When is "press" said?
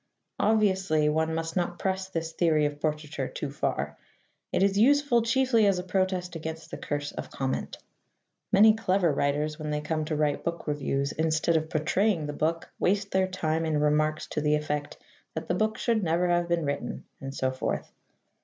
1.77-2.09